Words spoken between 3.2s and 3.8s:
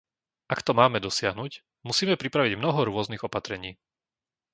opatrení.